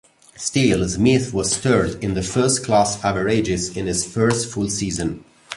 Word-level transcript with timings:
Still, 0.35 0.89
Smith 0.89 1.31
was 1.31 1.55
third 1.55 2.03
in 2.03 2.15
the 2.15 2.23
first-class 2.23 3.03
averages 3.05 3.77
in 3.77 3.85
his 3.85 4.03
first 4.03 4.51
full 4.51 4.67
season. 4.67 5.23